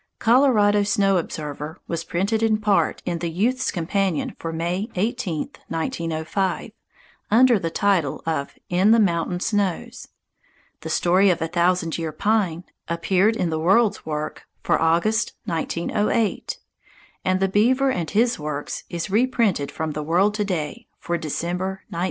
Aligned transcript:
"Colorado 0.17 0.81
Snow 0.81 1.17
Observer" 1.17 1.79
was 1.87 2.03
printed 2.03 2.41
in 2.41 2.57
part 2.57 3.03
in 3.05 3.19
The 3.19 3.29
Youth's 3.29 3.69
Companion 3.69 4.35
for 4.39 4.51
May 4.51 4.89
18, 4.95 5.49
1905, 5.67 6.71
under 7.29 7.59
the 7.59 7.69
title 7.69 8.23
of 8.25 8.55
"In 8.67 8.89
the 8.89 8.99
Mountain 8.99 9.41
Snows"; 9.41 10.07
"The 10.79 10.89
Story 10.89 11.29
of 11.29 11.39
a 11.39 11.47
Thousand 11.47 11.99
Year 11.99 12.11
Pine" 12.11 12.63
appeared 12.87 13.35
in 13.35 13.51
The 13.51 13.59
World's 13.59 14.03
Work 14.03 14.47
for 14.63 14.81
August, 14.81 15.33
1908; 15.45 16.57
and 17.23 17.39
"The 17.39 17.47
Beaver 17.47 17.91
and 17.91 18.09
his 18.09 18.39
Works" 18.39 18.85
is 18.89 19.11
reprinted 19.11 19.71
from 19.71 19.91
The 19.91 20.01
World 20.01 20.33
To 20.33 20.43
Day 20.43 20.87
for 20.97 21.15
December, 21.15 21.83
1908. 21.89 21.99